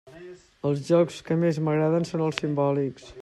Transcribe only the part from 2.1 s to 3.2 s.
són els simbòlics.